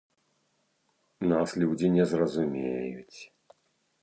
[1.31, 3.19] Нас людзі не зразумеюць.